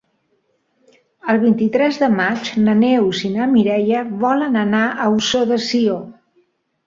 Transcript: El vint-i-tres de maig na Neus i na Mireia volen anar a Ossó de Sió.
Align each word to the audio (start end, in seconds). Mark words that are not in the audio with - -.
El 1.33 1.39
vint-i-tres 1.41 1.99
de 2.03 2.07
maig 2.13 2.49
na 2.63 2.73
Neus 2.79 3.21
i 3.29 3.31
na 3.35 3.47
Mireia 3.53 4.01
volen 4.23 4.57
anar 4.63 4.83
a 5.05 5.11
Ossó 5.19 5.43
de 5.53 5.59
Sió. 5.67 5.99